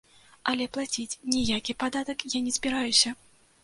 [0.51, 3.19] Але плаціць ніякі падатак я не збіраюся.